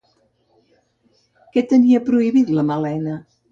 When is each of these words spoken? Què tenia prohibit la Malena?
Què 1.57 1.65
tenia 1.75 2.03
prohibit 2.09 2.53
la 2.59 2.67
Malena? 2.73 3.17